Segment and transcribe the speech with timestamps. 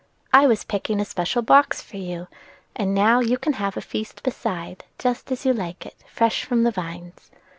[0.33, 2.27] "I was picking a special box for you,
[2.75, 6.63] and now you can have a feast beside, just as you like it, fresh from
[6.63, 7.29] the vines.